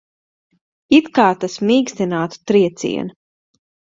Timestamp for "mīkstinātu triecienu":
1.71-3.13